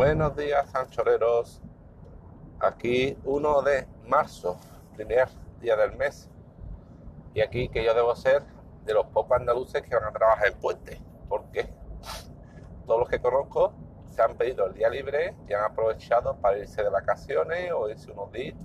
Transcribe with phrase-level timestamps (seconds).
[0.00, 1.60] Buenos días, anchoreros.
[2.58, 4.56] Aquí 1 de marzo,
[4.96, 5.28] primer
[5.60, 6.30] día del mes.
[7.34, 8.42] Y aquí que yo debo ser
[8.86, 11.02] de los pocos andaluces que van a trabajar en puente.
[11.28, 11.68] Porque
[12.86, 13.74] todos los que conozco
[14.06, 18.10] se han pedido el día libre y han aprovechado para irse de vacaciones o irse
[18.10, 18.56] unos días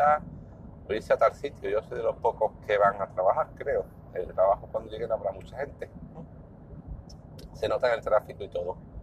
[0.88, 1.70] o irse a tal sitio.
[1.70, 3.84] Yo soy de los pocos que van a trabajar, creo.
[4.14, 5.90] El trabajo cuando lleguen habrá mucha gente.
[7.52, 8.95] Se nota en el tráfico y todo.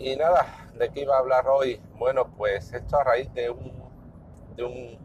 [0.00, 0.46] Y nada,
[0.78, 1.78] ¿de qué iba a hablar hoy?
[1.98, 4.98] Bueno, pues esto a raíz de un,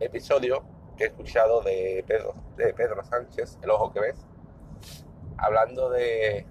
[0.00, 0.64] episodio
[0.96, 4.26] que he escuchado de Pedro, de Pedro Sánchez, El Ojo que ves,
[5.36, 6.46] hablando de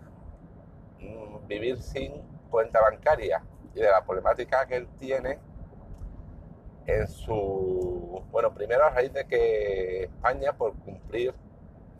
[1.01, 2.13] mm, vivir sin
[2.49, 3.43] cuenta bancaria
[3.75, 5.37] y de la problemática que él tiene
[6.85, 8.23] en su...
[8.31, 11.33] Bueno, primero a raíz de que España, por cumplir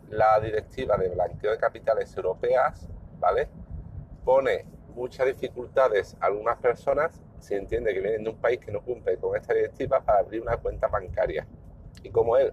[0.08, 3.50] la directiva de blanqueo de capitales europeas, ¿vale?
[4.24, 9.16] Pone muchas dificultades algunas personas si entiende que vienen de un país que no cumple
[9.16, 11.46] con esta directiva para abrir una cuenta bancaria.
[12.02, 12.52] Y como él,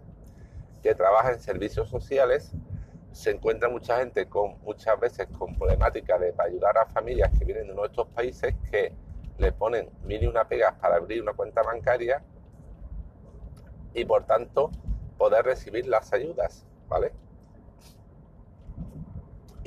[0.82, 2.54] que trabaja en servicios sociales,
[3.12, 7.44] se encuentra mucha gente con muchas veces con problemáticas de para ayudar a familias que
[7.44, 8.94] vienen de uno de estos países que
[9.38, 12.24] le ponen mil y una pegas para abrir una cuenta bancaria
[13.94, 14.72] y por tanto
[15.18, 17.12] poder recibir las ayudas, ¿vale?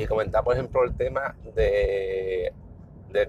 [0.02, 2.52] y comentar, por ejemplo, el tema de,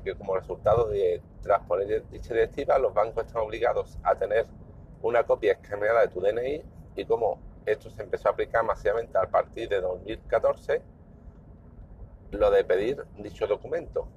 [0.04, 4.46] que como resultado de transponer dicha directiva, los bancos están obligados a tener
[5.02, 6.64] una copia escaneada de tu DNI
[6.96, 10.82] y como esto se empezó a aplicar masivamente a partir de 2014,
[12.32, 14.08] lo de pedir dicho documento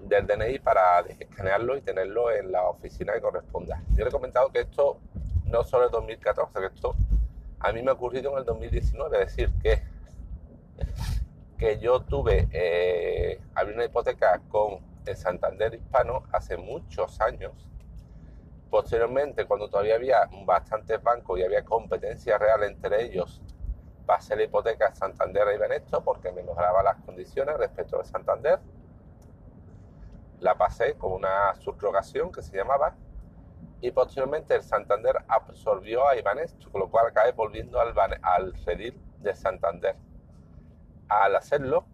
[0.00, 3.82] del DNI para escanearlo y tenerlo en la oficina que corresponda.
[3.90, 4.98] Yo le he comentado que esto
[5.44, 6.94] no solo es 2014, que esto
[7.60, 9.82] a mí me ha ocurrido en el 2019, es decir, que
[11.56, 13.40] que yo tuve, eh,
[13.74, 17.52] una hipoteca con el Santander Hispano hace muchos años.
[18.70, 23.42] Posteriormente, cuando todavía había bastantes bancos y había competencia real entre ellos,
[24.04, 28.60] pasé la hipoteca a Santander y Benesto porque me mejoraba las condiciones respecto al Santander.
[30.40, 32.94] La pasé con una subrogación que se llamaba
[33.80, 39.00] y posteriormente el Santander absorbió a Ibanesto, con lo cual acabé volviendo al, al redil
[39.20, 39.96] de Santander
[41.08, 41.86] al hacerlo,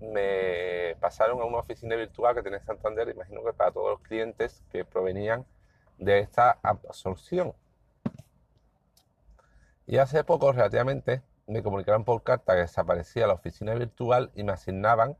[0.00, 4.62] me pasaron a una oficina virtual que tiene Santander, imagino que para todos los clientes
[4.70, 5.44] que provenían
[5.98, 7.54] de esta absorción.
[9.86, 14.52] Y hace poco, relativamente, me comunicaron por carta que desaparecía la oficina virtual y me
[14.52, 15.16] asignaban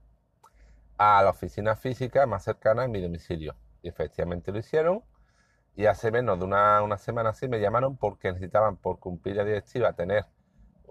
[0.98, 3.56] a la oficina física más cercana a mi domicilio.
[3.82, 5.03] Y efectivamente lo hicieron.
[5.75, 9.44] Y hace menos de una, una semana así me llamaron porque necesitaban, por cumplir la
[9.44, 10.26] directiva, tener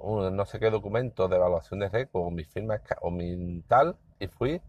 [0.03, 4.27] no sé qué documento de evaluación de riesgo o mi firma o mi tal y
[4.27, 4.61] fui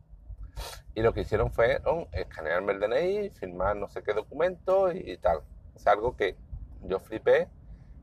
[0.94, 1.81] y lo que hicieron fue
[2.12, 5.43] escanearme el DNI, firmar no sé qué documento y, tal.
[5.77, 6.37] Es algo que
[6.83, 7.49] yo flipé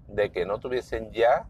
[0.08, 1.47] de que no tuviesen ya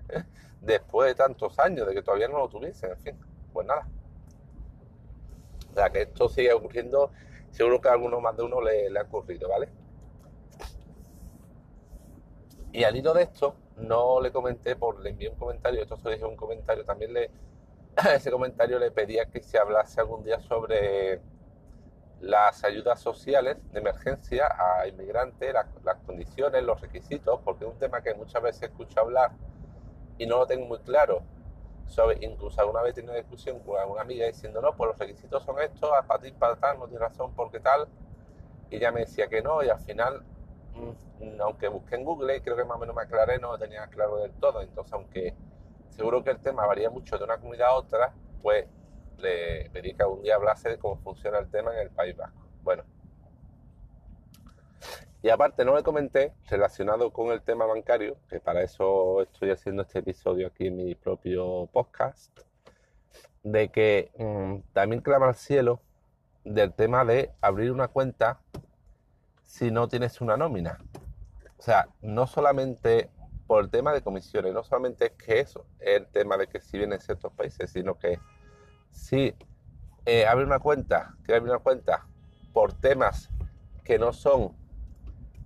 [0.60, 3.18] después de tantos años, de que todavía no lo tuviesen, en fin,
[3.52, 3.88] pues nada.
[5.70, 7.10] O sea, que esto sigue ocurriendo,
[7.50, 9.68] seguro que a alguno más de uno le, le ha ocurrido, ¿vale?
[12.72, 16.10] Y al hilo de esto, no le comenté, por le envié un comentario, esto se
[16.10, 17.30] dije un comentario, también le,
[18.14, 21.20] ese comentario le pedía que se hablase algún día sobre
[22.20, 28.02] las ayudas sociales de emergencia a inmigrantes, las, condiciones, los requisitos, porque es un tema
[28.02, 29.32] que muchas veces escucho hablar
[30.18, 31.22] y no lo tengo muy claro.
[32.20, 35.60] Incluso alguna vez tengo una discusión con alguna amiga diciendo, no, pues los requisitos son
[35.60, 37.88] estos, para ti, para tal, no tienes razón, porque tal.
[38.70, 40.22] Y ella me decía que no, y al final
[41.40, 44.32] aunque busqué en Google, creo que más o menos me aclaré, no tenía claro del
[44.32, 44.62] todo.
[44.62, 45.34] Entonces, aunque
[45.90, 48.66] seguro que el tema varía mucho de una comunidad a otra, pues
[49.18, 52.46] le pedí que algún día hablase de cómo funciona el tema en el País Vasco.
[52.62, 52.84] Bueno.
[55.22, 59.82] Y aparte no le comenté, relacionado con el tema bancario, que para eso estoy haciendo
[59.82, 62.40] este episodio aquí en mi propio podcast,
[63.42, 65.80] de que mm, también clama al cielo
[66.44, 68.40] del tema de abrir una cuenta
[69.50, 70.78] si no tienes una nómina.
[71.58, 73.10] O sea, no solamente
[73.48, 76.60] por el tema de comisiones, no solamente es que eso es el tema de que
[76.60, 78.20] si vienen ciertos países, sino que
[78.92, 79.34] si
[80.06, 82.06] eh, abre una cuenta, que abre una cuenta
[82.52, 83.28] por temas
[83.82, 84.54] que no son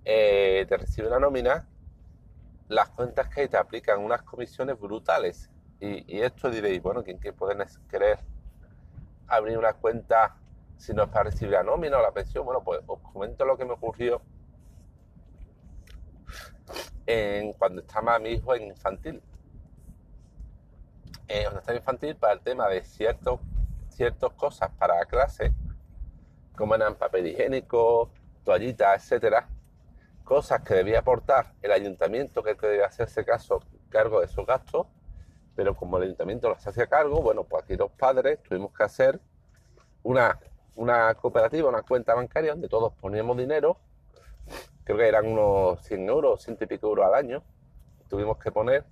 [0.04, 1.66] eh, te recibe una nómina,
[2.68, 5.50] las cuentas que te aplican unas comisiones brutales.
[5.80, 8.18] Y, esto diréis, bueno, ¿quién que pueden querer
[9.28, 10.36] abrir una cuenta
[10.76, 13.56] si no es para recibir la nómina o la pensión, bueno, pues os comento lo
[13.56, 14.20] que me ocurrió
[17.06, 19.22] en, cuando estaba mi hijo en infantil.
[21.28, 23.40] Eh, cuando estaba infantil, para el tema de ciertos,
[23.88, 25.54] ciertas cosas para la clase,
[26.56, 28.10] como eran papel higiénico,
[28.44, 29.48] toallitas, etcétera,
[30.22, 34.86] cosas que debía aportar el ayuntamiento que debía hacerse caso, cargo de esos gastos,
[35.54, 39.20] pero como el ayuntamiento los hacía cargo, bueno, pues aquí los padres tuvimos que hacer
[40.02, 40.38] una,
[40.76, 43.78] una cooperativa, una cuenta bancaria donde todos poníamos dinero,
[44.84, 47.42] creo que eran unos 100 euros, 100 y pico euros al año,
[48.08, 48.84] tuvimos que poner,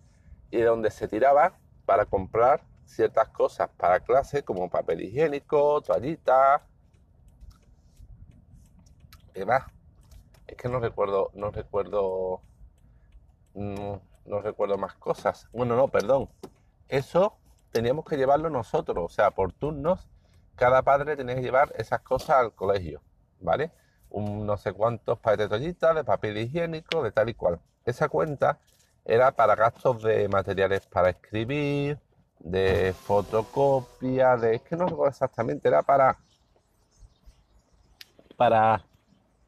[0.50, 6.62] y de donde se tiraba para comprar ciertas cosas para clase, como papel higiénico, toallitas,
[9.32, 9.64] ¿qué más?
[10.46, 12.42] Es que no recuerdo, no recuerdo,
[13.54, 15.48] no, no recuerdo más cosas.
[15.52, 16.28] Bueno, no, perdón.
[16.88, 17.38] Eso
[17.70, 20.08] teníamos que llevarlo nosotros, o sea, por turnos,
[20.62, 23.02] cada padre tenía que llevar esas cosas al colegio,
[23.40, 23.72] ¿vale?
[24.10, 27.58] Un no sé cuántos paquetes de toallitas, de papel higiénico, de tal y cual.
[27.84, 28.60] Esa cuenta
[29.04, 31.98] era para gastos de materiales para escribir,
[32.38, 34.54] de fotocopia, de...
[34.54, 36.16] Es que no recuerdo exactamente, era para...
[38.36, 38.84] Para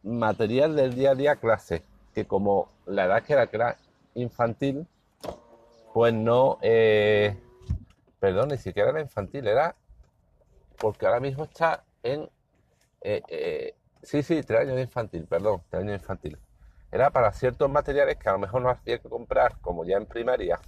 [0.03, 3.77] material del día a día clase, que como la edad que era, era
[4.17, 4.85] infantil,
[5.93, 6.59] pues no...
[6.61, 7.39] Eh,
[8.19, 9.77] perdón, ni siquiera era infantil, era...
[10.79, 12.29] Porque ahora mismo está en...
[13.01, 16.39] Eh, eh, sí, sí, tres años de infantil, perdón, tres años de infantil
[16.95, 20.07] era para ciertos materiales que a lo mejor no hacía que comprar, como ya en
[20.07, 20.61] primaria,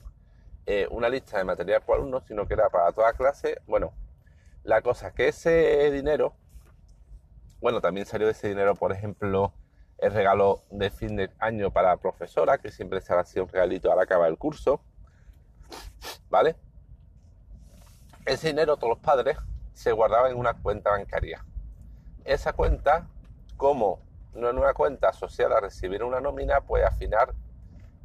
[0.66, 3.62] eh, una lista de material por alumno, sino que era para toda clase.
[3.68, 3.92] Bueno,
[4.64, 6.34] la cosa es que ese dinero,
[7.60, 9.54] bueno, también salió ese dinero, por ejemplo,
[9.98, 13.50] el regalo de fin de año para la profesora, que siempre se ha sido un
[13.50, 14.80] regalito al acabar el curso,
[16.28, 16.56] ¿vale?
[18.24, 19.36] Ese dinero todos los padres
[19.76, 21.44] se guardaba en una cuenta bancaria.
[22.24, 23.10] Esa cuenta,
[23.58, 24.00] como
[24.32, 27.34] no en una cuenta asociada a recibir una nómina, pues al final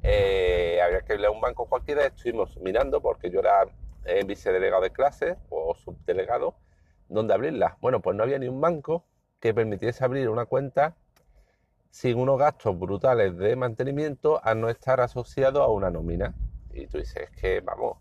[0.04, 2.06] eh, había que ir a un banco cualquiera.
[2.06, 3.64] Estuvimos mirando porque yo era
[4.04, 6.56] eh, vicedelegado de clase o subdelegado,
[7.08, 7.78] donde abrirla.
[7.80, 9.06] Bueno, pues no había ni un banco
[9.40, 10.98] que permitiese abrir una cuenta
[11.90, 16.36] sin unos gastos brutales de mantenimiento a no estar asociado a una nómina.
[16.74, 17.98] Y tú dices, que vamos,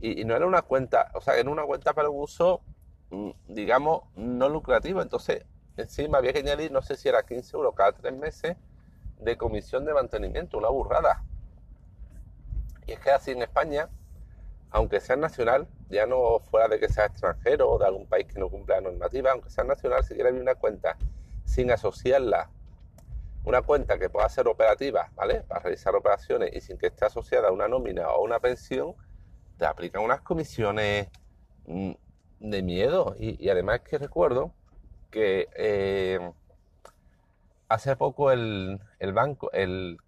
[0.00, 2.62] y, no era una cuenta, o sea, era una cuenta para un uso,
[3.48, 5.02] digamos, no lucrativo.
[5.02, 5.44] Entonces,
[5.76, 8.56] Encima había que añadir, no sé si era 15 euros cada tres meses
[9.18, 11.24] de comisión de mantenimiento, una burrada.
[12.86, 13.88] Y es que así en España,
[14.70, 18.38] aunque sea nacional, ya no fuera de que sea extranjero o de algún país que
[18.38, 20.96] no cumpla la normativa, aunque sea nacional, si quieres abrir una cuenta
[21.44, 22.50] sin asociarla,
[23.44, 25.40] una cuenta que pueda ser operativa, ¿vale?
[25.42, 28.94] Para realizar operaciones y sin que esté asociada a una nómina o a una pensión,
[29.58, 31.08] te aplican unas comisiones
[31.66, 31.92] mm,
[32.40, 33.16] de miedo.
[33.18, 34.52] Y, y además que recuerdo
[35.14, 36.18] que eh,
[37.68, 38.80] hace poco el,
[39.12, 39.98] banco, el,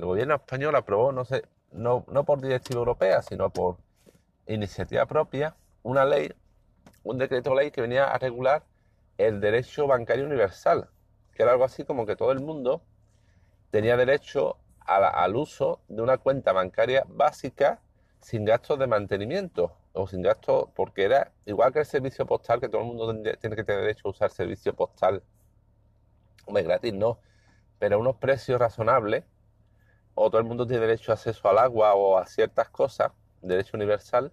[0.00, 3.78] gobierno español aprobó, no sé, no, no por directiva europea, sino por
[4.46, 6.32] iniciativa propia, una ley,
[7.02, 8.62] un decreto ley que venía a regular
[9.18, 10.88] el derecho bancario universal,
[11.34, 12.82] que era algo así como que todo el mundo
[13.70, 17.80] tenía derecho al uso de una cuenta bancaria básica
[18.20, 22.68] sin gastos de mantenimiento o sin gasto, porque era igual que el servicio postal, que
[22.68, 25.22] todo el mundo tiene que tener derecho a usar servicio postal,
[26.46, 27.18] hombre, gratis no,
[27.78, 29.24] pero a unos precios razonables,
[30.14, 33.12] o todo el mundo tiene derecho a acceso al agua o a ciertas cosas,
[33.42, 34.32] derecho universal,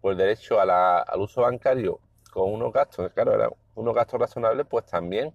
[0.00, 2.00] pues el derecho al uso bancario
[2.32, 5.34] con unos gastos, claro, eran unos gastos razonables, pues también,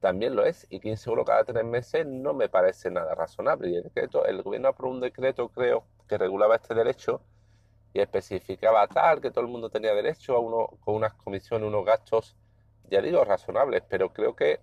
[0.00, 3.70] también lo es, y 15 euros cada tres meses no me parece nada razonable.
[3.70, 7.22] Y el decreto, el gobierno aprobó un decreto, creo, que regulaba este derecho,
[7.94, 11.84] y especificaba tal que todo el mundo tenía derecho a uno con unas comisiones, unos
[11.86, 12.36] gastos,
[12.90, 14.60] ya digo, razonables, pero creo que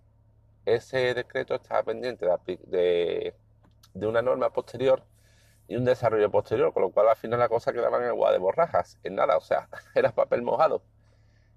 [0.66, 2.28] ese decreto estaba pendiente
[2.68, 3.36] de,
[3.96, 5.04] una norma posterior
[5.68, 8.38] y un desarrollo posterior, con lo cual al final la cosa quedaba en agua de
[8.38, 10.84] borrajas, en nada, o sea, era papel mojado.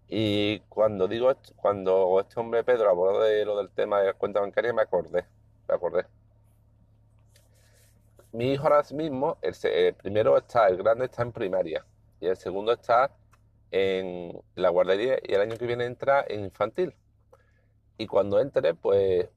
[0.08, 4.14] Y cuando digo esto, cuando este hombre Pedro habló de lo del tema de la
[4.14, 5.26] cuenta bancaria, me acordé,
[5.68, 6.06] me acordé
[8.34, 11.86] mi hijo ahora mismo, el, primero está, el grande está en primaria
[12.20, 13.12] y el segundo está
[13.70, 16.94] en la guardería y el año que viene entra en infantil.
[17.96, 19.28] Y cuando entre, pues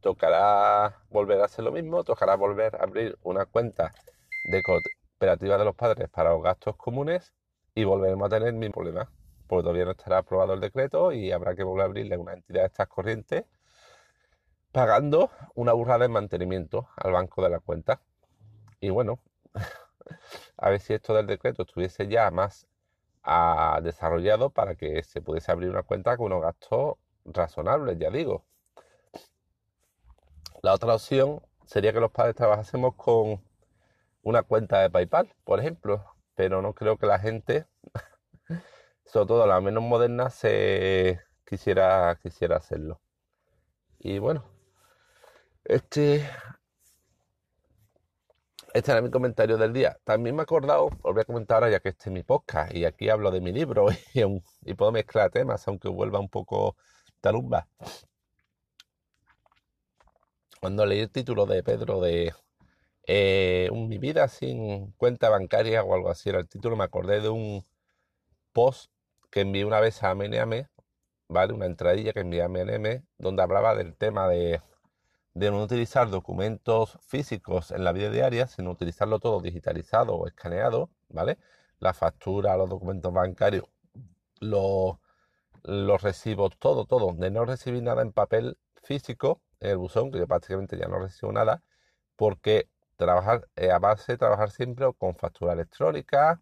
[0.00, 3.92] tocará volver a hacer lo mismo, tocará volver a abrir una cuenta
[4.50, 7.32] de cooperativa de los padres para los gastos comunes
[7.74, 9.08] y volveremos a tener mi problema.
[9.46, 12.62] Porque todavía no estará aprobado el decreto y habrá que volver a abrirle una entidad
[12.62, 13.44] de estas corrientes
[14.72, 18.00] pagando una burrada de mantenimiento al banco de la cuenta.
[18.84, 19.18] Y bueno,
[20.58, 22.66] a ver si esto del decreto estuviese ya más
[23.22, 28.44] ah, desarrollado para que se pudiese abrir una cuenta con unos gastos razonables, ya digo.
[30.60, 33.42] La otra opción sería que los padres trabajásemos con
[34.22, 37.64] una cuenta de PayPal, por ejemplo, pero no creo que la gente,
[39.06, 43.00] sobre todo la menos moderna, se quisiera, quisiera hacerlo.
[43.98, 44.44] Y bueno,
[45.64, 46.28] este,
[48.74, 49.98] este era mi comentario del día.
[50.04, 52.74] También me he acordado, os voy a comentar ahora ya que este es mi podcast
[52.74, 56.76] y aquí hablo de mi libro y, puedo mezclar temas, aunque vuelva un poco
[57.20, 57.68] talumba.
[60.60, 62.34] Cuando leí el título de Pedro de
[63.06, 67.28] eh, Mi vida sin cuenta bancaria o algo así, era el título, me acordé de
[67.28, 67.64] un
[68.52, 68.90] post
[69.30, 70.66] que envié una vez a MNM,
[71.28, 71.52] ¿vale?
[71.52, 74.60] Una entradilla que envié a MNM, donde hablaba del tema de,
[75.34, 80.90] de no utilizar documentos físicos en la vida diaria, sino utilizarlo todo digitalizado o escaneado,
[81.08, 81.38] ¿vale?
[81.80, 83.64] La factura, los documentos bancarios,
[84.40, 84.96] los,
[85.64, 90.26] los recibos, todo, todo, de no recibir nada en papel físico en el buzón, que
[90.26, 91.62] prácticamente ya no recibo nada,
[92.16, 96.40] porque trabajar eh, a base de trabajar siempre con factura electrónica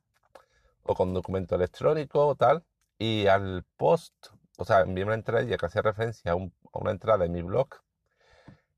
[0.83, 2.65] o con documento electrónico o tal,
[2.99, 4.15] y al post,
[4.59, 7.69] o sea, envié una entrada que hacía referencia a, a una entrada en mi blog,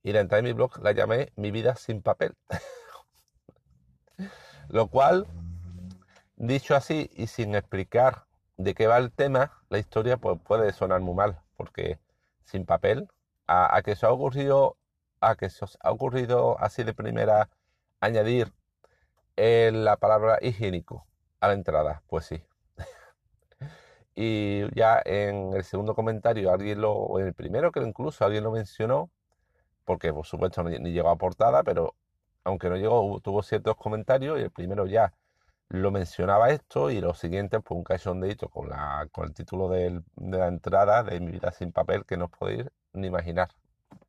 [0.04, 2.36] y la entrada en mi blog la llamé Mi vida sin papel.
[4.68, 5.26] Lo cual,
[6.36, 8.26] dicho así y sin explicar
[8.58, 11.98] de qué va el tema, la historia pues, puede sonar muy mal, porque
[12.44, 13.08] sin papel,
[13.46, 14.76] a, que se ha ocurrido,
[15.20, 17.48] a que se os ha ocurrido así de primera
[18.00, 18.52] añadir
[19.36, 21.06] eh, la palabra higiénico
[21.40, 22.44] a la entrada, pues sí.
[24.14, 28.44] y ya en el segundo comentario, alguien lo, o en el primero que incluso alguien
[28.44, 29.10] lo mencionó,
[29.84, 31.94] porque por supuesto ni, llegó a portada, pero
[32.44, 35.14] aunque no llegó, tuvo ciertos comentarios y el primero ya
[35.68, 40.02] lo mencionaba esto y los siguientes pues un cachondeito con, la, con el título de
[40.16, 43.48] la entrada de Mi vida sin papel que no os podéis ni imaginar.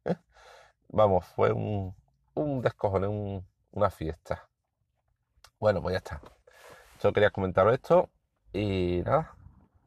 [0.89, 1.95] Vamos, fue un,
[2.35, 4.47] un descojone, una fiesta.
[5.59, 6.21] Bueno, pues ya está.
[6.99, 8.09] Solo quería comentaros esto
[8.53, 9.35] y nada.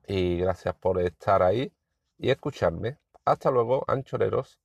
[0.07, 1.73] Y gracias por estar ahí
[2.19, 2.99] y escucharme.
[3.25, 4.59] Hasta luego, anchoreros.